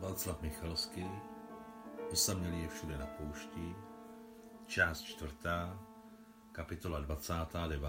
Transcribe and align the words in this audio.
Václav 0.00 0.42
Michalský, 0.42 1.06
osamělý 2.10 2.62
je 2.62 2.68
všude 2.68 2.98
na 2.98 3.06
poušti, 3.06 3.74
část 4.66 5.02
čtvrtá, 5.02 5.80
kapitola 6.52 7.00
29. 7.00 7.88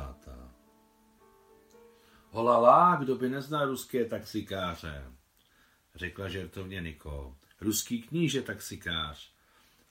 Holala, 2.29 2.95
kdo 2.95 3.15
by 3.15 3.29
neznal 3.29 3.65
ruské 3.65 4.05
taxikáře, 4.05 5.11
řekla 5.95 6.29
žertovně 6.29 6.81
Niko. 6.81 7.37
Ruský 7.61 8.01
kníže 8.01 8.41
taxikář. 8.41 9.33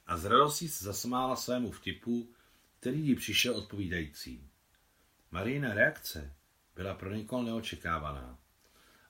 A 0.06 0.16
z 0.16 0.24
radostí 0.24 0.68
se 0.68 0.84
zasmála 0.84 1.36
svému 1.36 1.70
vtipu, 1.70 2.28
který 2.80 3.06
jí 3.06 3.14
přišel 3.14 3.56
odpovídající. 3.56 4.50
Marijina 5.30 5.74
reakce 5.74 6.34
byla 6.74 6.94
pro 6.94 7.14
Nikol 7.14 7.42
neočekávaná. 7.42 8.38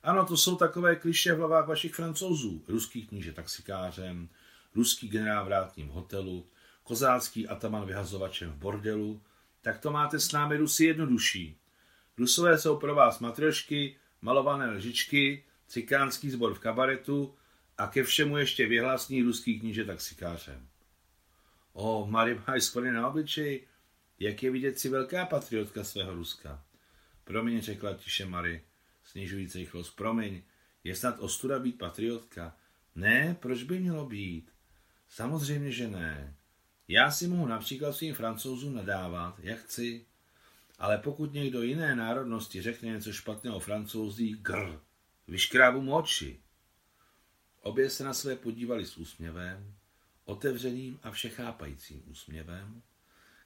Ano, 0.03 0.27
to 0.27 0.37
jsou 0.37 0.57
takové 0.57 0.97
kliše 0.97 1.35
v 1.35 1.39
hlavách 1.39 1.69
vašich 1.69 1.95
francouzů. 1.95 2.65
Ruský 2.69 3.07
kníže 3.07 3.33
taxikářem, 3.33 4.29
ruský 4.75 5.09
generál 5.09 5.45
v 5.45 5.47
vrátním 5.47 5.89
hotelu, 5.89 6.47
kozácký 6.83 7.49
ataman 7.49 7.87
vyhazovačem 7.87 8.51
v 8.51 8.57
bordelu. 8.57 9.23
Tak 9.63 9.79
to 9.79 9.91
máte 9.91 10.21
s 10.21 10.33
námi 10.33 10.57
Rusy 10.57 10.85
jednodušší. 10.85 11.57
Rusové 12.19 12.59
jsou 12.59 12.77
pro 12.77 12.95
vás 12.95 13.19
matriošky, 13.19 13.97
malované 14.23 14.71
lžičky, 14.71 15.45
cikánský 15.67 16.31
sbor 16.31 16.55
v 16.55 16.59
kabaretu 16.59 17.35
a 17.79 17.87
ke 17.87 18.05
všemu 18.05 18.37
ještě 18.37 18.67
vyhlasný 18.67 19.23
ruský 19.23 19.61
kníže 19.61 19.85
taxikářem. 19.85 20.69
O, 21.73 22.07
Mary 22.07 22.41
máš 22.49 22.65
skvrny 22.65 22.93
na 22.93 23.09
obličeji, 23.09 23.67
jak 24.19 24.43
je 24.43 24.51
vidět 24.51 24.79
si 24.79 24.89
velká 24.89 25.27
patriotka 25.27 25.85
svého 25.85 26.15
Ruska. 26.15 26.65
Promiň, 27.25 27.61
řekla 27.61 27.95
tiše 27.95 28.27
Mary, 28.27 28.65
snižující 29.11 29.59
rychlost. 29.59 29.91
Promiň, 29.91 30.43
je 30.85 30.97
snad 30.97 31.19
ostuda 31.19 31.59
být 31.59 31.79
patriotka? 31.79 32.57
Ne, 32.95 33.37
proč 33.41 33.63
by 33.63 33.79
mělo 33.79 34.07
být? 34.07 34.51
Samozřejmě, 35.09 35.73
že 35.73 35.89
ne. 35.89 36.37
Já 36.89 37.11
si 37.11 37.29
mohu 37.29 37.47
například 37.47 37.93
svým 37.93 38.15
francouzům 38.15 38.75
nadávat, 38.75 39.41
jak 39.43 39.59
chci, 39.59 40.07
ale 40.79 40.99
pokud 40.99 41.33
někdo 41.33 41.63
jiné 41.63 41.97
národnosti 41.97 42.63
řekne 42.63 42.89
něco 42.89 43.13
špatného 43.13 43.61
francouzí, 43.61 44.37
gr, 44.41 44.81
vyškrábu 45.29 45.81
mu 45.81 45.97
oči. 45.97 46.41
Obě 47.63 47.91
se 47.91 48.05
na 48.05 48.15
své 48.15 48.37
podívali 48.37 48.87
s 48.87 48.97
úsměvem, 48.97 49.75
otevřeným 50.25 50.99
a 51.03 51.11
všechápajícím 51.11 52.03
úsměvem, 52.07 52.83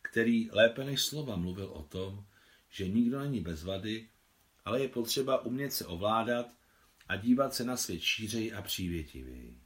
který 0.03 0.51
lépe 0.51 0.85
než 0.85 1.03
slova 1.03 1.37
mluvil 1.37 1.67
o 1.67 1.83
tom, 1.83 2.27
že 2.71 2.89
nikdo 2.89 3.21
není 3.21 3.41
bez 3.41 3.65
vady 3.65 4.09
ale 4.65 4.81
je 4.81 4.89
potřeba 4.89 5.45
umět 5.45 5.73
se 5.73 5.87
ovládat 5.87 6.55
a 7.09 7.17
dívat 7.17 7.55
se 7.55 7.65
na 7.65 7.77
svět 7.77 8.01
šířej 8.01 8.55
a 8.55 8.63
přívětivěji. 8.63 9.61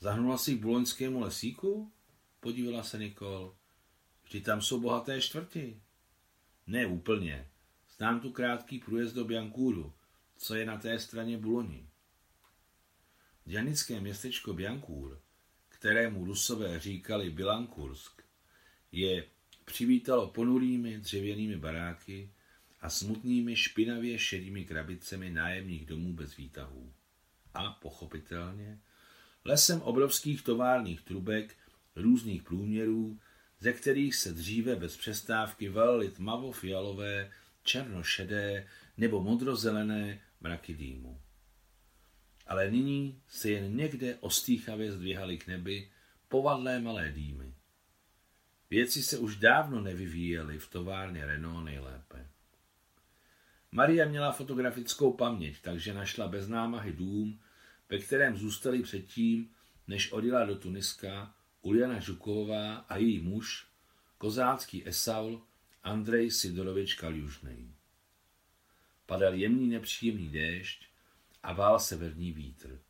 Zahnula 0.00 0.38
si 0.38 0.54
k 0.54 0.60
buloňskému 0.60 1.20
lesíku? 1.20 1.92
Podívala 2.40 2.82
se 2.82 2.98
Nikol. 2.98 3.56
Vždy 4.24 4.40
tam 4.40 4.62
jsou 4.62 4.80
bohaté 4.80 5.20
čtvrti. 5.20 5.82
Ne 6.66 6.86
úplně. 6.86 7.48
Znám 7.96 8.20
tu 8.20 8.32
krátký 8.32 8.78
průjezd 8.78 9.14
do 9.14 9.24
Biankůru, 9.24 9.92
co 10.36 10.54
je 10.54 10.66
na 10.66 10.78
té 10.78 10.98
straně 10.98 11.38
Buloni. 11.38 11.88
Děnické 13.44 14.00
městečko 14.00 14.52
Biankůr, 14.52 15.20
kterému 15.68 16.24
rusové 16.24 16.80
říkali 16.80 17.30
Bilankursk, 17.30 18.22
je 18.92 19.24
přivítalo 19.64 20.28
ponurými 20.28 20.98
dřevěnými 20.98 21.56
baráky, 21.56 22.30
a 22.82 22.90
smutnými 22.90 23.56
špinavě 23.56 24.18
šedými 24.18 24.64
krabicemi 24.64 25.30
nájemních 25.30 25.86
domů 25.86 26.12
bez 26.12 26.36
výtahů. 26.36 26.92
A, 27.54 27.70
pochopitelně, 27.70 28.78
lesem 29.44 29.80
obrovských 29.82 30.42
továrních 30.42 31.02
trubek 31.02 31.56
různých 31.96 32.42
průměrů, 32.42 33.18
ze 33.60 33.72
kterých 33.72 34.14
se 34.14 34.32
dříve 34.32 34.76
bez 34.76 34.96
přestávky 34.96 35.68
valily 35.68 36.08
tmavo-fialové, 36.08 37.30
černošedé 37.62 38.66
nebo 38.96 39.22
modrozelené 39.22 40.20
mraky 40.40 40.74
dýmu. 40.74 41.20
Ale 42.46 42.70
nyní 42.70 43.22
se 43.28 43.50
jen 43.50 43.76
někde 43.76 44.16
ostýchavě 44.20 44.92
zdvihaly 44.92 45.38
k 45.38 45.46
nebi 45.46 45.90
povadlé 46.28 46.80
malé 46.80 47.12
dýmy. 47.12 47.54
Věci 48.70 49.02
se 49.02 49.18
už 49.18 49.36
dávno 49.36 49.80
nevyvíjely 49.80 50.58
v 50.58 50.70
továrně 50.70 51.26
Renault 51.26 51.64
nejlépe. 51.64 52.31
Maria 53.74 54.08
měla 54.08 54.32
fotografickou 54.32 55.12
paměť, 55.12 55.60
takže 55.62 55.94
našla 55.94 56.28
bez 56.28 56.48
námahy 56.48 56.92
dům, 56.92 57.40
ve 57.88 57.98
kterém 57.98 58.36
zůstali 58.36 58.82
předtím, 58.82 59.50
než 59.88 60.12
odjela 60.12 60.44
do 60.44 60.56
Tuniska 60.56 61.34
Uliana 61.62 62.00
Žuková 62.00 62.74
a 62.74 62.96
její 62.96 63.20
muž, 63.20 63.66
kozácký 64.18 64.88
Esaul 64.88 65.42
Andrej 65.82 66.30
Sidorovič 66.30 66.94
Kaljužnej. 66.94 67.68
Padal 69.06 69.34
jemný 69.34 69.68
nepříjemný 69.68 70.28
déšť 70.28 70.86
a 71.42 71.52
vál 71.52 71.80
severní 71.80 72.32
vítr. 72.32 72.80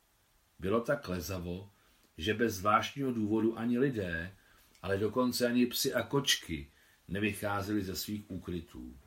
Bylo 0.59 0.81
tak 0.81 1.07
lezavo, 1.07 1.71
že 2.17 2.33
bez 2.33 2.53
zvláštního 2.55 3.11
důvodu 3.11 3.59
ani 3.59 3.79
lidé, 3.79 4.35
ale 4.81 4.97
dokonce 4.97 5.47
ani 5.47 5.65
psy 5.65 5.93
a 5.93 6.03
kočky 6.03 6.71
nevycházeli 7.07 7.83
ze 7.83 7.95
svých 7.95 8.31
úkrytů 8.31 8.97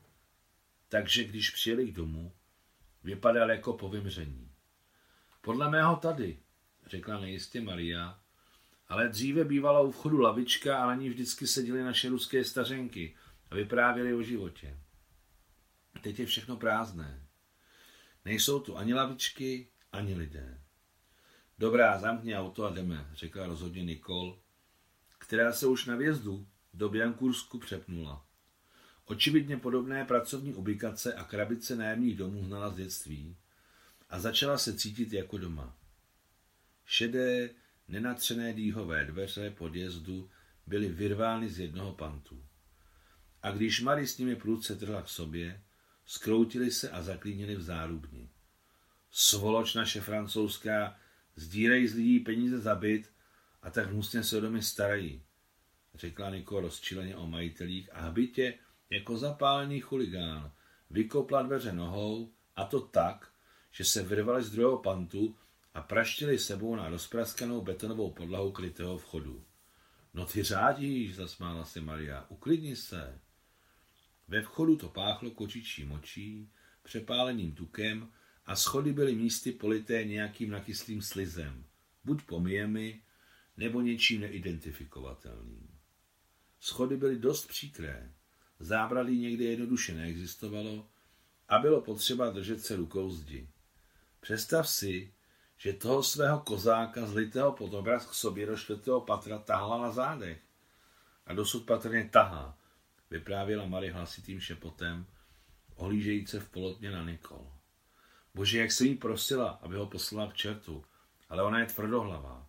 takže 0.88 1.24
když 1.24 1.50
přijeli 1.50 1.92
k 1.92 1.94
domu, 1.94 2.32
vypadal 3.04 3.50
jako 3.50 3.72
po 3.72 3.88
vymření. 3.88 4.52
Podle 5.40 5.70
mého 5.70 5.96
tady, 5.96 6.38
řekla 6.86 7.20
nejistě 7.20 7.60
Maria, 7.60 8.20
ale 8.88 9.08
dříve 9.08 9.44
bývala 9.44 9.80
u 9.80 9.90
vchodu 9.90 10.18
lavička 10.18 10.82
a 10.82 10.86
na 10.86 10.94
ní 10.94 11.08
vždycky 11.08 11.46
seděly 11.46 11.82
naše 11.82 12.08
ruské 12.08 12.44
stařenky 12.44 13.16
a 13.50 13.54
vyprávěli 13.54 14.14
o 14.14 14.22
životě. 14.22 14.80
Teď 16.00 16.18
je 16.18 16.26
všechno 16.26 16.56
prázdné. 16.56 17.26
Nejsou 18.24 18.60
tu 18.60 18.76
ani 18.76 18.94
lavičky, 18.94 19.68
ani 19.92 20.14
lidé. 20.14 20.60
Dobrá, 21.58 21.98
zamkni 21.98 22.36
auto 22.36 22.64
a 22.64 22.70
jdeme, 22.70 23.10
řekla 23.12 23.46
rozhodně 23.46 23.84
Nikol, 23.84 24.38
která 25.18 25.52
se 25.52 25.66
už 25.66 25.86
na 25.86 25.96
vjezdu 25.96 26.48
do 26.74 26.88
Biankursku 26.88 27.58
přepnula. 27.58 28.25
Očividně 29.08 29.56
podobné 29.56 30.04
pracovní 30.04 30.54
ubikace 30.54 31.14
a 31.14 31.24
krabice 31.24 31.76
nájemních 31.76 32.16
domů 32.16 32.44
znala 32.44 32.70
z 32.70 32.76
dětství 32.76 33.36
a 34.10 34.20
začala 34.20 34.58
se 34.58 34.74
cítit 34.74 35.12
jako 35.12 35.38
doma. 35.38 35.76
Šedé, 36.86 37.50
nenatřené 37.88 38.52
dýhové 38.52 39.04
dveře 39.04 39.50
podjezdu 39.50 40.30
byly 40.66 40.88
vyrvány 40.88 41.48
z 41.48 41.58
jednoho 41.58 41.92
pantu. 41.92 42.44
A 43.42 43.50
když 43.50 43.80
Mary 43.80 44.06
s 44.06 44.18
nimi 44.18 44.36
prudce 44.36 44.76
trhla 44.76 45.02
k 45.02 45.08
sobě, 45.08 45.62
skroutili 46.06 46.70
se 46.70 46.90
a 46.90 47.02
zaklínili 47.02 47.54
v 47.56 47.62
zárubni. 47.62 48.28
Svoloč 49.10 49.74
naše 49.74 50.00
francouzská, 50.00 50.98
zdírej 51.36 51.88
z 51.88 51.94
lidí 51.94 52.20
peníze 52.20 52.58
za 52.58 52.74
byt 52.74 53.10
a 53.62 53.70
tak 53.70 53.86
hnusně 53.86 54.22
se 54.22 54.36
o 54.36 54.40
domy 54.40 54.62
starají, 54.62 55.22
řekla 55.94 56.30
Niko 56.30 56.60
rozčileně 56.60 57.16
o 57.16 57.26
majitelích 57.26 57.90
a 57.92 58.00
hbitě 58.00 58.58
jako 58.90 59.16
zapálený 59.16 59.80
chuligán, 59.80 60.52
vykopla 60.90 61.42
dveře 61.42 61.72
nohou 61.72 62.32
a 62.56 62.64
to 62.64 62.80
tak, 62.80 63.32
že 63.70 63.84
se 63.84 64.02
vyrvali 64.02 64.42
z 64.42 64.50
druhého 64.50 64.78
pantu 64.78 65.36
a 65.74 65.82
praštili 65.82 66.38
sebou 66.38 66.76
na 66.76 66.88
rozpraskanou 66.88 67.60
betonovou 67.60 68.10
podlahu 68.10 68.52
krytého 68.52 68.98
vchodu. 68.98 69.44
No 70.14 70.26
ty 70.26 70.42
řádíš, 70.42 71.14
zasmála 71.14 71.64
se 71.64 71.80
Maria, 71.80 72.26
uklidni 72.28 72.76
se. 72.76 73.20
Ve 74.28 74.42
vchodu 74.42 74.76
to 74.76 74.88
páchlo 74.88 75.30
kočičí 75.30 75.84
močí, 75.84 76.50
přepáleným 76.82 77.54
tukem 77.54 78.12
a 78.46 78.56
schody 78.56 78.92
byly 78.92 79.14
místy 79.14 79.52
polité 79.52 80.04
nějakým 80.04 80.50
nakyslým 80.50 81.02
slizem, 81.02 81.64
buď 82.04 82.22
pomijemi, 82.22 83.02
nebo 83.56 83.80
něčím 83.80 84.20
neidentifikovatelným. 84.20 85.78
Schody 86.60 86.96
byly 86.96 87.18
dost 87.18 87.46
příkré, 87.48 88.12
Zábradlí 88.58 89.18
někde 89.18 89.44
jednoduše 89.44 89.94
neexistovalo 89.94 90.86
a 91.48 91.58
bylo 91.58 91.80
potřeba 91.80 92.30
držet 92.30 92.60
se 92.60 92.76
rukou 92.76 93.10
zdi. 93.10 93.48
Představ 94.20 94.68
si, 94.68 95.12
že 95.58 95.72
toho 95.72 96.02
svého 96.02 96.40
kozáka 96.40 97.06
zlitého 97.06 97.52
pod 97.52 97.74
obraz 97.74 98.06
k 98.06 98.14
sobě 98.14 98.46
do 98.46 98.56
čtvrtého 98.56 99.00
patra 99.00 99.38
tahla 99.38 99.82
na 99.82 99.90
zádech. 99.90 100.38
A 101.26 101.34
dosud 101.34 101.66
patrně 101.66 102.08
tahá, 102.12 102.58
vyprávěla 103.10 103.66
Marie 103.66 103.92
hlasitým 103.92 104.40
šepotem, 104.40 105.06
ohlížejíce 105.74 106.40
v 106.40 106.48
polotně 106.48 106.90
na 106.90 107.04
Nikol. 107.04 107.52
Bože, 108.34 108.58
jak 108.58 108.72
se 108.72 108.84
jí 108.84 108.94
prosila, 108.94 109.48
aby 109.62 109.76
ho 109.76 109.86
poslala 109.86 110.30
k 110.30 110.36
čertu, 110.36 110.84
ale 111.28 111.42
ona 111.42 111.58
je 111.58 111.66
tvrdohlavá. 111.66 112.46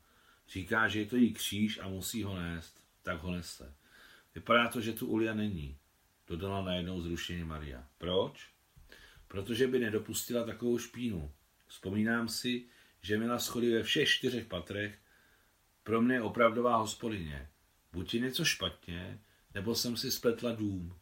Říká, 0.49 0.87
že 0.87 0.99
je 0.99 1.05
to 1.05 1.15
jí 1.15 1.33
kříž 1.33 1.79
a 1.79 1.87
musí 1.87 2.23
ho 2.23 2.39
nést, 2.39 2.83
tak 3.03 3.21
ho 3.21 3.31
nese. 3.31 3.73
Vypadá 4.35 4.67
to, 4.67 4.81
že 4.81 4.93
tu 4.93 5.07
Ulia 5.07 5.33
není 5.33 5.77
dodala 6.27 6.61
najednou 6.61 7.01
zrušeně 7.01 7.45
Maria. 7.45 7.87
Proč? 7.97 8.49
Protože 9.27 9.67
by 9.67 9.79
nedopustila 9.79 10.43
takovou 10.43 10.77
špínu. 10.77 11.31
Vzpomínám 11.67 12.29
si, 12.29 12.65
že 13.01 13.17
měla 13.17 13.39
schody 13.39 13.73
ve 13.73 13.83
všech 13.83 14.09
čtyřech 14.09 14.45
patrech, 14.45 14.99
pro 15.83 16.01
mě 16.01 16.21
opravdová 16.21 16.77
hospodyně. 16.77 17.49
Buď 17.91 18.13
je 18.13 18.19
něco 18.19 18.45
špatně, 18.45 19.19
nebo 19.53 19.75
jsem 19.75 19.97
si 19.97 20.11
spletla 20.11 20.51
dům. 20.51 20.99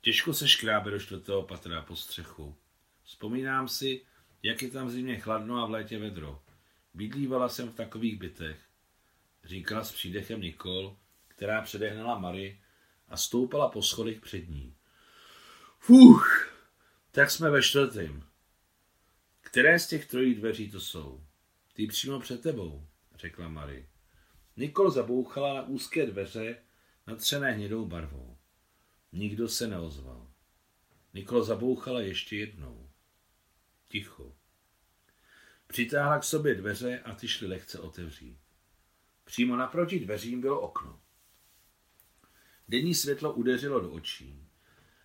Těžko 0.00 0.34
se 0.34 0.48
škrábe 0.48 0.90
do 0.90 1.00
čtvrtého 1.00 1.42
patra 1.42 1.82
po 1.82 1.96
střechu. 1.96 2.56
Vzpomínám 3.02 3.68
si, 3.68 4.04
jak 4.42 4.62
je 4.62 4.70
tam 4.70 4.86
v 4.86 4.90
zimě 4.90 5.20
chladno 5.20 5.62
a 5.62 5.66
v 5.66 5.70
létě 5.70 5.98
vedro. 5.98 6.42
Bydlívala 6.94 7.48
jsem 7.48 7.68
v 7.68 7.74
takových 7.74 8.18
bytech, 8.18 8.60
říkala 9.44 9.84
s 9.84 9.92
přídechem 9.92 10.40
Nikol, 10.40 10.96
která 11.28 11.62
předehnala 11.62 12.18
Mary 12.18 12.60
a 13.08 13.16
stoupala 13.16 13.68
po 13.68 13.82
schodech 13.82 14.20
před 14.20 14.48
ní. 14.48 14.76
Fuch, 15.78 16.52
tak 17.10 17.30
jsme 17.30 17.50
ve 17.50 17.62
čtvrtém. 17.62 18.24
Které 19.40 19.78
z 19.78 19.88
těch 19.88 20.06
trojí 20.06 20.34
dveří 20.34 20.70
to 20.70 20.80
jsou? 20.80 21.24
Ty 21.72 21.86
přímo 21.86 22.20
před 22.20 22.42
tebou, 22.42 22.86
řekla 23.14 23.48
Mary. 23.48 23.88
Nikol 24.56 24.90
zabouchala 24.90 25.54
na 25.54 25.62
úzké 25.62 26.06
dveře, 26.06 26.56
natřené 27.06 27.52
hnědou 27.52 27.86
barvou. 27.86 28.38
Nikdo 29.12 29.48
se 29.48 29.66
neozval. 29.66 30.30
Nikol 31.14 31.44
zabouchala 31.44 32.00
ještě 32.00 32.36
jednou. 32.36 32.90
Ticho. 33.88 34.36
Přitáhla 35.66 36.18
k 36.18 36.24
sobě 36.24 36.54
dveře 36.54 37.00
a 37.00 37.14
ty 37.14 37.28
šly 37.28 37.46
lehce 37.48 37.78
otevřít. 37.78 38.38
Přímo 39.24 39.56
naproti 39.56 40.00
dveřím 40.00 40.40
bylo 40.40 40.60
okno. 40.60 41.00
Denní 42.68 42.94
světlo 42.94 43.32
udeřilo 43.32 43.80
do 43.80 43.90
očí, 43.90 44.48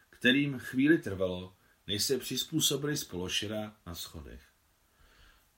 kterým 0.09 0.59
chvíli 0.59 0.97
trvalo, 0.97 1.55
než 1.87 2.03
se 2.03 2.17
přizpůsobili 2.17 2.97
z 2.97 3.09
na 3.85 3.95
schodech. 3.95 4.41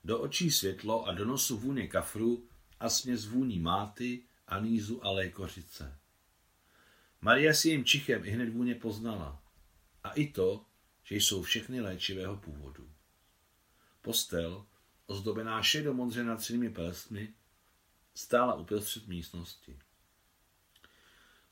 Do 0.04 0.20
očí 0.20 0.50
světlo 0.50 1.06
a 1.06 1.12
do 1.12 1.24
nosu 1.24 1.58
vůně 1.58 1.88
kafru 1.88 2.48
a 2.80 2.88
směs 2.88 3.26
vůní 3.26 3.58
máty, 3.58 4.22
anízu 4.46 5.04
a 5.04 5.10
lékořice. 5.10 5.98
Maria 7.20 7.54
si 7.54 7.68
jim 7.68 7.84
čichem 7.84 8.24
i 8.24 8.30
hned 8.30 8.48
vůně 8.48 8.74
poznala. 8.74 9.42
A 10.04 10.10
i 10.10 10.26
to, 10.26 10.66
že 11.04 11.16
jsou 11.16 11.42
všechny 11.42 11.80
léčivého 11.80 12.36
původu. 12.36 12.90
Postel, 14.02 14.66
ozdobená 15.06 15.62
šedomodře 15.62 16.24
natřenými 16.24 16.70
pelstmi, 16.70 17.34
stála 18.14 18.54
uprostřed 18.54 19.08
místnosti. 19.08 19.78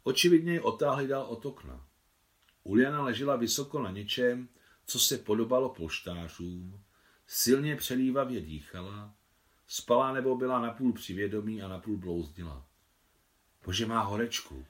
Očividně 0.05 0.53
ji 0.53 0.61
otáhli 0.61 1.09
dál 1.09 1.23
od 1.23 1.47
okna. 1.47 1.87
Uliana 2.65 3.03
ležela 3.03 3.37
vysoko 3.37 3.83
na 3.83 3.91
něčem, 3.91 4.49
co 4.87 4.99
se 4.99 5.19
podobalo 5.19 5.69
polštářům, 5.69 6.85
silně 7.27 7.77
přelívavě 7.77 8.41
dýchala, 8.41 9.15
spala 9.67 10.12
nebo 10.12 10.37
byla 10.37 10.61
napůl 10.61 10.93
přivědomí 10.93 11.62
a 11.62 11.69
napůl 11.69 11.97
blouzdila. 11.97 12.67
Bože 13.65 13.87
má 13.87 14.03
horečku, 14.03 14.67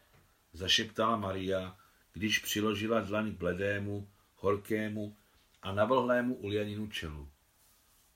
zašeptala 0.52 1.16
Maria, 1.16 1.78
když 2.12 2.38
přiložila 2.38 3.00
dlaň 3.00 3.34
k 3.34 3.38
bledému, 3.38 4.08
horkému 4.36 5.16
a 5.62 5.72
navlhlému 5.72 6.34
Ulianinu 6.34 6.86
čelu. 6.86 7.28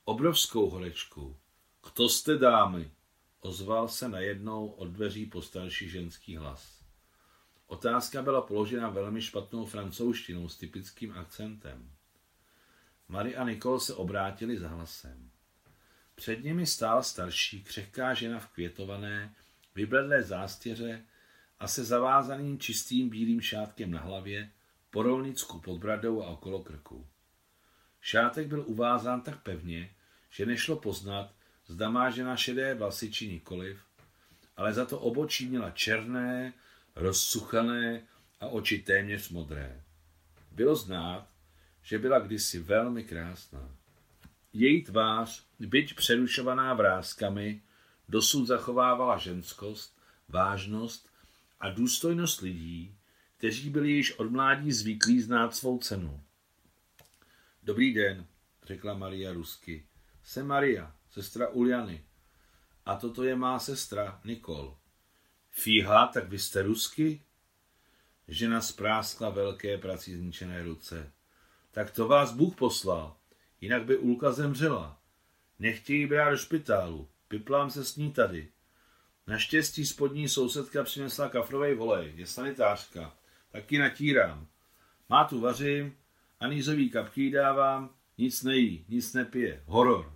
Obrovskou 0.03 0.69
horečku. 0.69 1.37
Kto 1.81 2.09
jste 2.09 2.37
dámy? 2.37 2.91
Ozval 3.39 3.87
se 3.87 4.09
najednou 4.09 4.67
od 4.67 4.87
dveří 4.87 5.25
postarší 5.25 5.89
ženský 5.89 6.35
hlas. 6.35 6.78
Otázka 7.69 8.21
byla 8.21 8.41
položena 8.41 8.89
velmi 8.89 9.21
špatnou 9.21 9.65
francouzštinou 9.65 10.49
s 10.49 10.57
typickým 10.57 11.13
akcentem. 11.17 11.89
Marie 13.07 13.35
a 13.35 13.43
Nicole 13.43 13.79
se 13.79 13.93
obrátili 13.93 14.57
za 14.57 14.67
hlasem. 14.67 15.29
Před 16.15 16.43
nimi 16.43 16.65
stála 16.65 17.03
starší, 17.03 17.63
křehká 17.63 18.13
žena 18.13 18.39
v 18.39 18.47
květované, 18.47 19.35
vybledlé 19.75 20.23
zástěře 20.23 21.05
a 21.59 21.67
se 21.67 21.83
zavázaným 21.83 22.59
čistým 22.59 23.09
bílým 23.09 23.41
šátkem 23.41 23.91
na 23.91 23.99
hlavě, 23.99 24.51
porolnicku 24.89 25.59
pod 25.59 25.77
bradou 25.77 26.23
a 26.23 26.27
okolo 26.27 26.63
krku. 26.63 27.07
Šátek 28.01 28.47
byl 28.47 28.63
uvázán 28.67 29.21
tak 29.21 29.43
pevně, 29.43 29.89
že 30.29 30.45
nešlo 30.45 30.75
poznat, 30.75 31.33
zda 31.67 31.89
má 31.89 32.09
žena 32.09 32.35
šedé 32.35 32.75
vlasy 32.75 33.11
či 33.11 33.27
nikoliv, 33.27 33.81
ale 34.57 34.73
za 34.73 34.85
to 34.85 34.99
obočí 34.99 35.47
měla 35.47 35.71
černé, 35.71 36.53
rozsuchané 36.99 38.01
a 38.39 38.47
oči 38.47 38.79
téměř 38.79 39.29
modré. 39.29 39.83
Bylo 40.51 40.75
znát, 40.75 41.27
že 41.83 41.99
byla 41.99 42.19
kdysi 42.19 42.59
velmi 42.59 43.03
krásná. 43.03 43.75
Její 44.53 44.83
tvář, 44.83 45.43
byť 45.59 45.95
přerušovaná 45.95 46.73
vrázkami, 46.73 47.61
dosud 48.09 48.45
zachovávala 48.45 49.17
ženskost, 49.17 49.97
vážnost 50.27 51.09
a 51.59 51.69
důstojnost 51.69 52.41
lidí, 52.41 52.95
kteří 53.37 53.69
byli 53.69 53.91
již 53.91 54.19
od 54.19 54.31
mládí 54.31 54.71
zvyklí 54.71 55.21
znát 55.21 55.55
svou 55.55 55.77
cenu. 55.77 56.23
Dobrý 57.63 57.93
den, 57.93 58.25
řekla 58.63 58.93
Maria 58.93 59.33
rusky. 59.33 59.85
Jsem 60.23 60.47
Maria, 60.47 60.95
sestra 61.11 61.47
Uliany. 61.47 62.03
A 62.85 62.95
toto 62.95 63.23
je 63.23 63.35
má 63.35 63.59
sestra 63.59 64.21
Nikol. 64.25 64.78
Fíha, 65.51 66.07
tak 66.07 66.29
vy 66.29 66.39
jste 66.39 66.61
rusky? 66.61 67.21
Žena 68.27 68.61
spráskla 68.61 69.29
velké 69.29 69.77
prací 69.77 70.15
zničené 70.15 70.63
ruce. 70.63 71.11
Tak 71.71 71.91
to 71.91 72.07
vás 72.07 72.33
Bůh 72.33 72.55
poslal, 72.55 73.17
jinak 73.61 73.85
by 73.85 73.97
Ulka 73.97 74.31
zemřela. 74.31 75.01
Nechtějí 75.59 76.05
brát 76.05 76.29
do 76.29 76.37
špitálu, 76.37 77.09
piplám 77.27 77.71
se 77.71 77.85
s 77.85 77.95
ní 77.95 78.11
tady. 78.11 78.51
Naštěstí 79.27 79.85
spodní 79.85 80.29
sousedka 80.29 80.83
přinesla 80.83 81.29
kafrovej 81.29 81.75
volej, 81.75 82.13
je 82.15 82.27
sanitářka. 82.27 83.17
Taky 83.51 83.77
natírám. 83.77 84.47
Má 85.09 85.23
tu 85.23 85.39
vařím, 85.39 85.97
anízový 86.39 86.89
kapky 86.89 87.31
dávám, 87.31 87.95
nic 88.17 88.43
nejí, 88.43 88.85
nic 88.89 89.13
nepije. 89.13 89.63
Horor. 89.65 90.13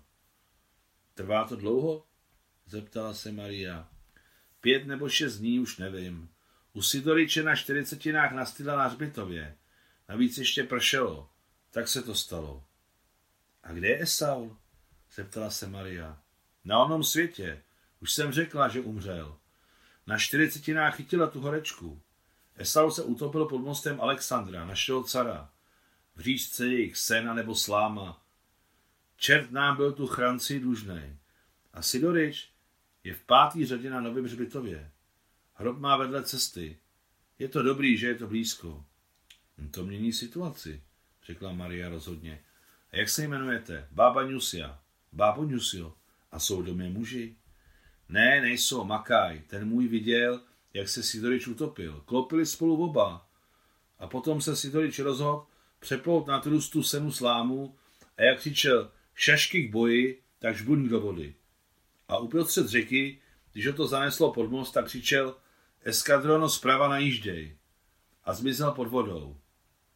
Trvá 1.13 1.43
to 1.43 1.55
dlouho? 1.55 2.05
Zeptala 2.65 3.13
se 3.13 3.31
Maria. 3.31 3.92
Pět 4.63 4.87
nebo 4.87 5.09
šest 5.09 5.37
dní, 5.37 5.59
už 5.59 5.77
nevím. 5.77 6.29
U 6.73 6.81
Sidoriče 6.81 7.43
na 7.43 7.55
čtyřicetinách 7.55 8.31
nastila 8.31 8.75
na 8.75 8.87
hřbitově. 8.87 9.55
Navíc 10.09 10.37
ještě 10.37 10.63
pršelo. 10.63 11.29
Tak 11.71 11.87
se 11.87 12.01
to 12.01 12.15
stalo. 12.15 12.63
A 13.63 13.71
kde 13.71 13.87
je 13.87 14.01
Esaul? 14.01 14.57
Zeptala 15.15 15.49
se 15.49 15.67
Maria. 15.67 16.17
Na 16.65 16.79
onom 16.79 17.03
světě. 17.03 17.63
Už 17.99 18.13
jsem 18.13 18.31
řekla, 18.31 18.67
že 18.67 18.81
umřel. 18.81 19.37
Na 20.07 20.17
čtyřicetinách 20.17 20.95
chytila 20.95 21.27
tu 21.27 21.41
horečku. 21.41 22.01
Esau 22.55 22.91
se 22.91 23.03
utopil 23.03 23.45
pod 23.45 23.57
mostem 23.57 24.01
Alexandra, 24.01 24.65
našeho 24.65 25.03
cara. 25.03 25.49
V 26.15 26.19
říčce 26.19 26.67
jejich 26.67 26.97
sena 26.97 27.33
nebo 27.33 27.55
sláma. 27.55 28.21
Čert 29.17 29.51
nám 29.51 29.75
byl 29.75 29.91
tu 29.91 30.07
chranci 30.07 30.59
dlužnej. 30.59 31.17
A 31.73 31.81
Sidorič 31.81 32.52
je 33.03 33.13
v 33.13 33.23
pátý 33.23 33.65
řadě 33.65 33.89
na 33.89 34.01
Novém 34.01 34.25
hřbitově. 34.25 34.91
Hrob 35.53 35.79
má 35.79 35.97
vedle 35.97 36.23
cesty. 36.23 36.77
Je 37.39 37.47
to 37.49 37.63
dobrý, 37.63 37.97
že 37.97 38.07
je 38.07 38.15
to 38.15 38.27
blízko. 38.27 38.85
Hm, 39.57 39.69
to 39.69 39.85
mění 39.85 40.13
situaci, 40.13 40.83
řekla 41.25 41.53
Maria 41.53 41.89
rozhodně. 41.89 42.43
A 42.91 42.97
jak 42.97 43.09
se 43.09 43.23
jmenujete? 43.23 43.87
Bába 43.91 44.23
Nusia. 44.23 44.79
Bábo 45.11 45.43
Nusio. 45.43 45.93
A 46.31 46.39
jsou 46.39 46.61
domě 46.61 46.89
muži? 46.89 47.35
Ne, 48.09 48.41
nejsou, 48.41 48.83
Makaj. 48.83 49.41
Ten 49.47 49.67
můj 49.67 49.87
viděl, 49.87 50.41
jak 50.73 50.89
se 50.89 51.03
Sidorič 51.03 51.47
utopil. 51.47 52.01
Klopili 52.05 52.45
spolu 52.45 52.83
oba. 52.83 53.29
A 53.99 54.07
potom 54.07 54.41
se 54.41 54.55
Sidorič 54.55 54.99
rozhodl 54.99 55.45
přeplout 55.79 56.27
na 56.27 56.39
trustu 56.39 56.83
senu 56.83 57.11
slámu 57.11 57.75
a 58.17 58.21
jak 58.21 58.39
křičel 58.39 58.91
šašky 59.15 59.67
k 59.67 59.71
boji, 59.71 60.21
tak 60.39 60.55
žbuň 60.55 60.89
do 60.89 61.01
vody. 61.01 61.35
A 62.07 62.17
uprostřed 62.17 62.67
řeky, 62.67 63.21
když 63.53 63.67
ho 63.67 63.73
to 63.73 63.87
zaneslo 63.87 64.33
pod 64.33 64.51
most, 64.51 64.71
tak 64.71 64.85
křičel 64.85 65.35
eskadrono 65.81 66.49
zprava 66.49 66.87
najížděj 66.87 67.57
a 68.23 68.33
zmizel 68.33 68.71
pod 68.71 68.87
vodou. 68.87 69.37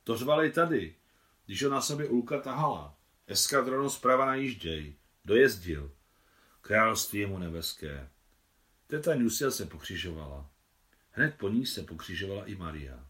To 0.03 0.17
řvali 0.17 0.51
tady, 0.51 0.95
když 1.45 1.63
ho 1.63 1.69
na 1.69 1.81
sobě 1.81 2.07
Ulka 2.07 2.41
tahala. 2.41 2.97
Eskadrono 3.27 3.89
zprava 3.89 4.25
najížděj. 4.25 4.95
Dojezdil. 5.25 5.91
Království 6.61 7.19
je 7.19 7.27
mu 7.27 7.37
nebeské. 7.37 8.09
Teta 8.87 9.15
Nusia 9.15 9.51
se 9.51 9.65
pokřižovala. 9.65 10.49
Hned 11.11 11.35
po 11.37 11.49
ní 11.49 11.65
se 11.65 11.83
pokřižovala 11.83 12.45
i 12.45 12.55
Maria. 12.55 13.07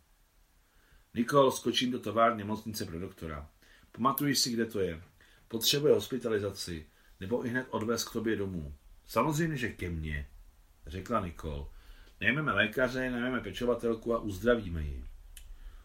Nikol, 1.13 1.51
skočím 1.51 1.91
do 1.91 1.99
továrny 1.99 2.37
nemocnice 2.37 2.85
pro 2.85 2.99
doktora. 2.99 3.49
Pamatuješ 3.91 4.39
si, 4.39 4.51
kde 4.51 4.65
to 4.65 4.79
je? 4.79 5.03
Potřebuje 5.47 5.93
hospitalizaci, 5.93 6.87
nebo 7.19 7.45
i 7.45 7.49
hned 7.49 7.67
odvést 7.69 8.09
k 8.09 8.13
tobě 8.13 8.35
domů. 8.35 8.75
Samozřejmě, 9.07 9.57
že 9.57 9.69
ke 9.69 9.89
mně, 9.89 10.27
řekla 10.87 11.25
Nikol. 11.25 11.69
Nejmeme 12.19 12.51
lékaře, 12.51 13.09
najmeme 13.09 13.41
pečovatelku 13.41 14.13
a 14.13 14.19
uzdravíme 14.19 14.81
ji. 14.81 15.05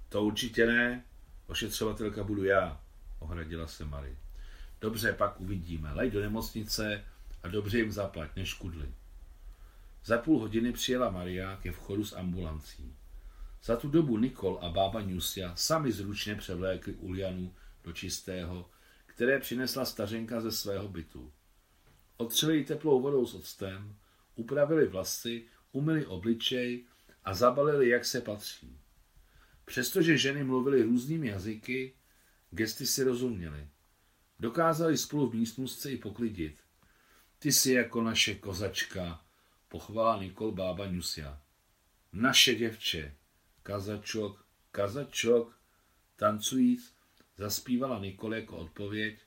To 0.08 0.24
určitě 0.24 0.66
ne, 0.66 1.04
ošetřovatelka 1.46 2.24
budu 2.24 2.44
já, 2.44 2.80
ohradila 3.18 3.66
se 3.66 3.84
Mary. 3.84 4.16
Dobře, 4.80 5.12
pak 5.12 5.40
uvidíme. 5.40 5.92
Lej 5.92 6.10
do 6.10 6.20
nemocnice 6.20 7.04
a 7.42 7.48
dobře 7.48 7.78
jim 7.78 7.92
zaplať, 7.92 8.36
než 8.36 8.54
kudli. 8.54 8.94
Za 10.04 10.18
půl 10.18 10.40
hodiny 10.40 10.72
přijela 10.72 11.10
Maria 11.10 11.56
ke 11.56 11.72
vchodu 11.72 12.04
s 12.04 12.12
ambulancí. 12.16 12.96
Za 13.64 13.76
tu 13.76 13.88
dobu 13.88 14.18
Nikol 14.18 14.58
a 14.62 14.68
bába 14.68 15.00
Nusia 15.00 15.56
sami 15.56 15.92
zručně 15.92 16.34
převlékli 16.34 16.94
Ulianu 16.94 17.54
do 17.84 17.92
čistého, 17.92 18.70
které 19.06 19.38
přinesla 19.38 19.84
stařenka 19.84 20.40
ze 20.40 20.52
svého 20.52 20.88
bytu. 20.88 21.32
Otřeli 22.16 22.64
teplou 22.64 23.00
vodou 23.00 23.26
s 23.26 23.34
octem, 23.34 23.96
upravili 24.34 24.86
vlasy, 24.86 25.44
umyli 25.72 26.06
obličej 26.06 26.84
a 27.24 27.34
zabalili, 27.34 27.88
jak 27.88 28.04
se 28.04 28.20
patří. 28.20 28.78
Přestože 29.64 30.18
ženy 30.18 30.44
mluvily 30.44 30.82
různými 30.82 31.28
jazyky, 31.28 31.94
gesty 32.50 32.86
si 32.86 33.04
rozuměly. 33.04 33.68
Dokázali 34.40 34.98
spolu 34.98 35.30
v 35.30 35.34
místnostce 35.34 35.90
i 35.90 35.96
poklidit. 35.96 36.62
Ty 37.38 37.52
jsi 37.52 37.72
jako 37.72 38.02
naše 38.02 38.34
kozačka, 38.34 39.24
pochvala 39.68 40.22
Nikol 40.22 40.52
bába 40.52 40.86
Nusia. 40.86 41.42
Naše 42.12 42.54
děvče, 42.54 43.16
kazačok, 43.62 44.46
kazačok, 44.70 45.58
tancujíc, 46.16 46.94
zaspívala 47.38 47.98
Nikol 47.98 48.34
jako 48.34 48.56
odpověď 48.56 49.18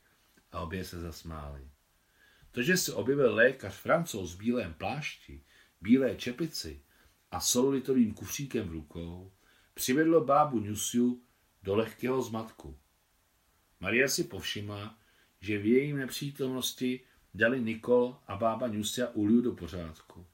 a 0.51 0.59
obě 0.59 0.85
se 0.85 1.01
zasmály. 1.01 1.69
To, 2.55 2.61
že 2.61 2.77
se 2.77 2.93
objevil 2.93 3.35
lékař 3.35 3.73
francouz 3.73 4.33
v 4.33 4.37
bílém 4.37 4.73
plášti, 4.73 5.43
bílé 5.81 6.15
čepici 6.15 6.81
a 7.31 7.39
solulitovým 7.39 8.13
kufříkem 8.13 8.67
v 8.67 8.71
rukou, 8.71 9.31
přivedlo 9.73 10.25
bábu 10.25 10.59
Nusiu 10.59 11.21
do 11.63 11.75
lehkého 11.75 12.21
zmatku. 12.21 12.77
Maria 13.79 14.07
si 14.07 14.23
povšimla, 14.23 14.97
že 15.41 15.57
v 15.57 15.65
jejím 15.65 15.97
nepřítomnosti 15.97 16.99
dali 17.33 17.61
Nikol 17.61 18.17
a 18.27 18.35
bába 18.35 18.67
Nusia 18.67 19.07
Uliu 19.07 19.41
do 19.41 19.51
pořádku. 19.51 20.25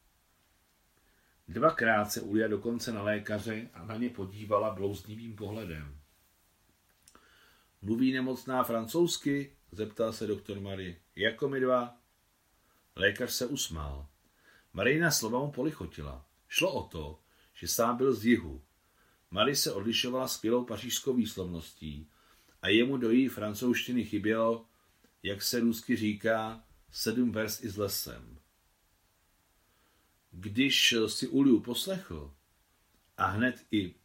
Dvakrát 1.48 2.06
se 2.06 2.22
Ulia 2.22 2.48
dokonce 2.48 2.94
na 2.94 3.04
lékaře 3.04 3.70
a 3.74 3.86
na 3.86 3.98
ně 3.98 4.10
podívala 4.10 4.76
blouznivým 4.76 5.36
pohledem. 5.36 5.98
Mluví 7.82 8.12
nemocná 8.12 8.64
francouzsky? 8.64 9.56
zeptal 9.72 10.14
se 10.14 10.28
doktor 10.28 10.60
Marie. 10.60 10.96
Jako 11.16 11.50
my 11.50 11.60
dva? 11.60 12.01
Lékař 12.96 13.32
se 13.32 13.46
usmál. 13.46 14.08
Marina 14.74 15.12
slova 15.12 15.40
mu 15.40 15.52
polichotila. 15.52 16.26
Šlo 16.48 16.74
o 16.74 16.88
to, 16.88 17.20
že 17.54 17.68
sám 17.68 17.98
byl 17.98 18.14
z 18.14 18.26
jihu. 18.26 18.62
Marie 19.32 19.56
se 19.56 19.74
odlišovala 19.74 20.28
skvělou 20.28 20.66
pařížskou 20.66 21.14
výslovností 21.14 22.10
a 22.62 22.68
jemu 22.68 22.98
do 22.98 23.12
její 23.12 23.28
francouzštiny 23.28 24.06
chybělo, 24.06 24.66
jak 25.24 25.42
se 25.42 25.60
rusky 25.60 25.96
říká, 25.96 26.64
sedm 26.92 27.32
vers 27.32 27.64
i 27.64 27.70
s 27.70 27.78
lesem. 27.78 28.40
Když 30.32 30.96
si 31.08 31.28
Uliu 31.28 31.60
poslechl 31.60 32.34
a 33.18 33.26
hned 33.26 33.66
i 33.72 33.96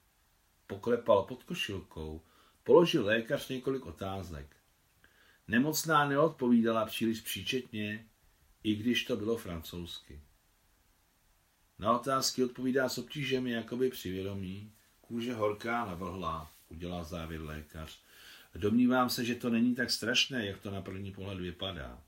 poklepal 0.66 1.22
pod 1.22 1.44
košilkou, 1.44 2.22
položil 2.64 3.04
lékař 3.04 3.48
několik 3.48 3.86
otázek. 3.86 4.56
Nemocná 5.48 6.08
neodpovídala 6.08 6.86
příliš 6.86 7.20
příčetně, 7.20 8.08
i 8.66 8.74
když 8.74 9.04
to 9.04 9.16
bylo 9.16 9.36
francouzsky. 9.36 10.20
Na 11.78 11.92
otázky 11.92 12.44
odpovídá 12.44 12.88
s 12.88 12.98
obtížemi 12.98 13.50
jakoby 13.50 13.90
přivědomí, 13.90 14.72
kůže 15.00 15.34
horká 15.34 15.84
navlhlá, 15.84 16.50
udělal 16.68 17.04
závěr 17.04 17.42
lékař. 17.42 17.98
Domnívám 18.54 19.10
se, 19.10 19.24
že 19.24 19.34
to 19.34 19.50
není 19.50 19.74
tak 19.74 19.90
strašné, 19.90 20.46
jak 20.46 20.58
to 20.58 20.70
na 20.70 20.82
první 20.82 21.12
pohled 21.12 21.38
vypadá. 21.38 22.02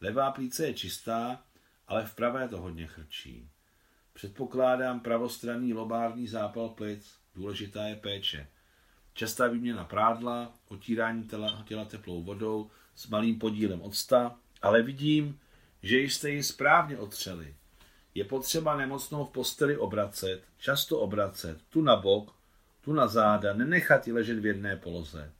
Levá 0.00 0.30
plíce 0.30 0.66
je 0.66 0.74
čistá, 0.74 1.44
ale 1.88 2.06
v 2.06 2.14
pravé 2.14 2.48
to 2.48 2.60
hodně 2.60 2.86
chrčí. 2.86 3.48
Předpokládám 4.12 5.00
pravostranný 5.00 5.74
lobární 5.74 6.28
zápal 6.28 6.68
plic. 6.68 7.14
Důležitá 7.34 7.84
je 7.84 7.96
péče. 7.96 8.48
Častá 9.14 9.46
výměna 9.48 9.84
prádla, 9.84 10.54
otírání 10.68 11.24
těla, 11.24 11.64
těla 11.68 11.84
teplou 11.84 12.22
vodou 12.22 12.70
s 12.94 13.06
malým 13.06 13.38
podílem 13.38 13.82
octa, 13.82 14.38
ale 14.62 14.82
vidím, 14.82 15.38
že 15.82 15.98
jste 15.98 16.30
ji 16.30 16.42
správně 16.42 16.98
otřeli. 16.98 17.54
Je 18.14 18.24
potřeba 18.24 18.76
nemocnou 18.76 19.24
v 19.24 19.30
posteli 19.30 19.76
obracet, 19.76 20.42
často 20.58 20.98
obracet, 20.98 21.58
tu 21.68 21.82
na 21.82 21.96
bok, 21.96 22.34
tu 22.80 22.92
na 22.92 23.06
záda, 23.06 23.54
nenechat 23.54 24.06
ji 24.06 24.12
ležet 24.12 24.38
v 24.38 24.46
jedné 24.46 24.76
poloze. 24.76 25.32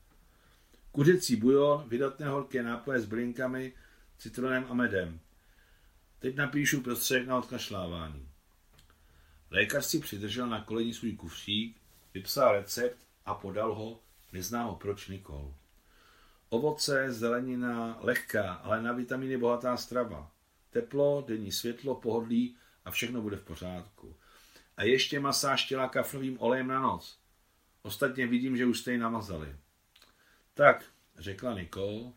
Kuřecí 0.91 1.35
bujon, 1.35 1.89
vydatné 1.89 2.27
horké 2.27 2.63
nápoje 2.63 2.99
s 2.99 3.05
blinkami, 3.05 3.73
citronem 4.17 4.65
a 4.69 4.73
medem. 4.73 5.19
Teď 6.19 6.35
napíšu 6.35 6.81
prostředek 6.81 7.27
na 7.27 7.37
odkašlávání. 7.37 8.29
Lékař 9.51 9.85
si 9.85 9.99
přidržel 9.99 10.47
na 10.47 10.63
koleni 10.63 10.93
svůj 10.93 11.11
kufřík, 11.11 11.77
vypsal 12.13 12.51
recept 12.51 12.97
a 13.25 13.33
podal 13.33 13.75
ho, 13.75 13.99
neznámo 14.33 14.75
proč 14.75 15.07
Nikol. 15.07 15.53
Ovoce, 16.49 17.11
zelenina, 17.11 17.97
lehká, 18.01 18.53
ale 18.53 18.81
na 18.81 18.91
vitamíny 18.91 19.37
bohatá 19.37 19.77
strava. 19.77 20.31
Teplo, 20.73 21.23
denní 21.27 21.51
světlo, 21.51 21.95
pohodlí 21.95 22.55
a 22.85 22.91
všechno 22.91 23.21
bude 23.21 23.37
v 23.37 23.43
pořádku. 23.43 24.15
A 24.77 24.83
ještě 24.83 25.19
masáž 25.19 25.65
těla 25.65 25.89
kaflovým 25.89 26.37
olejem 26.39 26.67
na 26.67 26.81
noc. 26.81 27.19
Ostatně 27.81 28.27
vidím, 28.27 28.57
že 28.57 28.65
už 28.65 28.79
jste 28.79 28.91
ji 28.91 28.97
namazali. 28.97 29.55
Tak, 30.53 30.85
řekla 31.17 31.53
Nikol, 31.53 32.13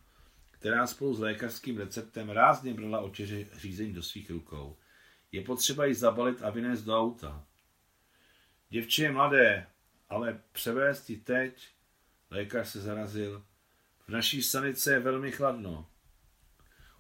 která 0.51 0.87
spolu 0.87 1.15
s 1.15 1.21
lékařským 1.21 1.79
receptem 1.79 2.31
rázně 2.31 2.75
brala 2.75 3.01
očeře 3.01 3.47
řízení 3.53 3.93
do 3.93 4.03
svých 4.03 4.31
rukou. 4.31 4.77
Je 5.33 5.43
potřeba 5.43 5.85
ji 5.85 5.95
zabalit 5.95 6.43
a 6.43 6.51
vynést 6.51 6.85
do 6.85 6.99
auta. 6.99 7.45
Děvče 8.69 9.03
je 9.03 9.13
mladé, 9.13 9.67
ale 10.09 10.43
převést 10.53 11.11
ji 11.11 11.17
teď, 11.17 11.69
lékař 12.31 12.69
se 12.69 12.81
zarazil, 12.81 13.45
v 14.07 14.09
naší 14.09 14.43
sanice 14.43 14.93
je 14.93 15.01
velmi 15.01 15.33
chladno. 15.33 15.89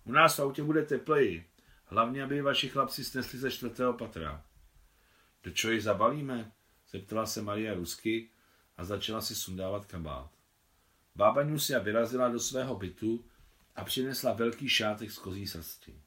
U 0.06 0.12
nás 0.12 0.38
v 0.38 0.42
autě 0.42 0.62
bude 0.62 0.82
tepleji, 0.82 1.46
hlavně, 1.84 2.22
aby 2.22 2.42
vaši 2.42 2.68
chlapci 2.68 3.04
snesli 3.04 3.38
ze 3.38 3.50
čtvrtého 3.50 3.92
patra. 3.92 4.44
Do 5.42 5.50
čeho 5.50 5.72
ji 5.72 5.80
zabalíme? 5.80 6.52
zeptala 6.90 7.26
se 7.26 7.42
Maria 7.42 7.74
rusky 7.74 8.30
a 8.76 8.84
začala 8.84 9.20
si 9.20 9.34
sundávat 9.34 9.86
kabát. 9.86 10.30
Bába 11.14 11.42
Nusia 11.42 11.78
vyrazila 11.78 12.28
do 12.28 12.40
svého 12.40 12.76
bytu 12.76 13.24
a 13.76 13.84
přinesla 13.84 14.32
velký 14.32 14.68
šátek 14.68 15.10
z 15.10 15.18
kozí 15.18 15.46
srsti. 15.46 16.02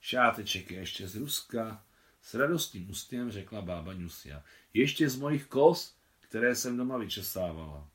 Šáteček 0.00 0.70
je 0.70 0.78
ještě 0.78 1.08
z 1.08 1.16
Ruska, 1.16 1.84
s 2.22 2.34
radostným 2.34 2.90
ústěm 2.90 3.30
řekla 3.30 3.62
bába 3.62 3.92
Nusia. 3.92 4.42
Ještě 4.74 5.08
z 5.08 5.16
mojich 5.16 5.46
kos, 5.46 5.94
které 6.20 6.54
jsem 6.54 6.76
doma 6.76 6.98
vyčesávala. 6.98 7.88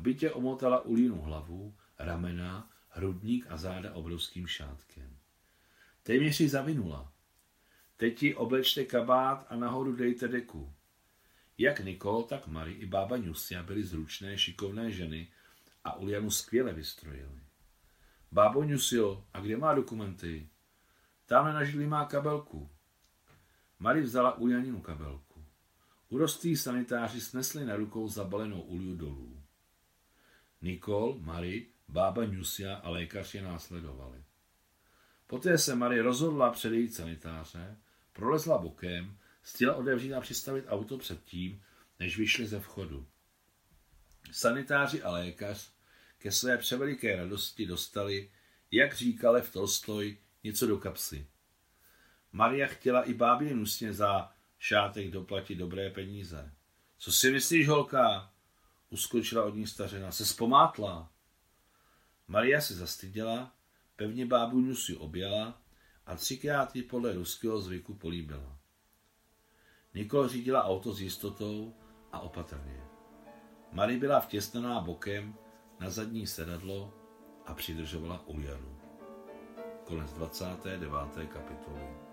Bytě 0.00 0.30
omotala 0.30 0.80
Ulínu 0.80 1.20
hlavu, 1.22 1.74
ramena, 1.98 2.70
hrudník 2.98 3.46
a 3.48 3.56
záda 3.56 3.94
obrovským 3.94 4.46
šátkem. 4.46 5.16
Téměř 6.02 6.40
ji 6.40 6.48
zavinula. 6.48 7.12
Teď 7.96 8.22
ji 8.22 8.34
oblečte 8.34 8.84
kabát 8.84 9.46
a 9.50 9.56
nahoru 9.56 9.96
dejte 9.96 10.28
deku. 10.28 10.72
Jak 11.58 11.80
Nikol, 11.80 12.22
tak 12.22 12.46
Mary 12.46 12.72
i 12.72 12.86
bába 12.86 13.16
Nusia 13.16 13.62
byly 13.62 13.82
zručné, 13.82 14.38
šikovné 14.38 14.90
ženy 14.90 15.28
a 15.84 15.96
Ulianu 15.96 16.30
skvěle 16.30 16.72
vystrojili. 16.72 17.40
Bábo 18.32 18.64
Nusio, 18.64 19.24
a 19.32 19.40
kde 19.40 19.56
má 19.56 19.74
dokumenty? 19.74 20.48
Tamhle 21.26 21.52
na 21.52 21.64
židli 21.64 21.86
má 21.86 22.04
kabelku. 22.04 22.70
Mary 23.78 24.00
vzala 24.00 24.38
Ulianinu 24.38 24.80
kabelku. 24.80 25.44
Urostlí 26.08 26.56
sanitáři 26.56 27.20
snesli 27.20 27.64
na 27.64 27.76
rukou 27.76 28.08
zabalenou 28.08 28.60
Uliu 28.60 28.96
dolů. 28.96 29.42
Nikol, 30.62 31.18
Mary, 31.20 31.66
bába 31.88 32.24
Nusia 32.24 32.74
a 32.74 32.90
lékař 32.90 33.34
je 33.34 33.42
následovali. 33.42 34.24
Poté 35.26 35.58
se 35.58 35.74
Mary 35.74 36.00
rozhodla 36.00 36.50
předejít 36.50 36.94
sanitáře, 36.94 37.76
prolezla 38.12 38.58
bokem, 38.58 39.18
chtěla 39.42 39.74
odevřít 39.74 40.14
a 40.14 40.20
přistavit 40.20 40.64
auto 40.68 40.98
předtím, 40.98 41.62
než 42.00 42.18
vyšli 42.18 42.46
ze 42.46 42.60
vchodu. 42.60 43.06
Sanitáři 44.32 45.02
a 45.02 45.10
lékař 45.10 45.70
ke 46.18 46.32
své 46.32 46.58
převeliké 46.58 47.16
radosti 47.16 47.66
dostali, 47.66 48.30
jak 48.70 48.94
říkal 48.94 49.40
v 49.42 49.52
Tolstoj, 49.52 50.16
něco 50.44 50.66
do 50.66 50.78
kapsy. 50.78 51.26
Maria 52.32 52.66
chtěla 52.66 53.02
i 53.02 53.14
bábě 53.14 53.54
nusně 53.54 53.92
za 53.92 54.32
šátek 54.58 55.10
doplatit 55.10 55.58
dobré 55.58 55.90
peníze. 55.90 56.52
Co 56.98 57.12
si 57.12 57.30
myslíš, 57.30 57.68
holka? 57.68 58.32
Uskočila 58.90 59.44
od 59.44 59.54
ní 59.54 59.66
stařena. 59.66 60.12
Se 60.12 60.26
spomátla. 60.26 61.12
Maria 62.28 62.60
se 62.60 62.74
zastyděla, 62.74 63.54
pevně 63.96 64.26
bábu 64.26 64.60
Nusi 64.60 64.96
objela 64.96 65.62
a 66.06 66.16
třikrát 66.16 66.76
ji 66.76 66.82
podle 66.82 67.12
ruského 67.12 67.60
zvyku 67.60 67.94
políbila. 67.94 68.58
Nikol 69.94 70.28
řídila 70.28 70.64
auto 70.64 70.92
s 70.92 71.00
jistotou 71.00 71.74
a 72.12 72.20
opatrně. 72.20 72.80
Marie 73.72 73.98
byla 73.98 74.20
vtěsnaná 74.20 74.80
bokem 74.80 75.34
na 75.80 75.90
zadní 75.90 76.26
sedadlo 76.26 76.94
a 77.46 77.54
přidržovala 77.54 78.26
Uljanu. 78.26 78.78
Konec 79.84 80.12
29. 80.12 80.92
kapitoly. 81.28 82.07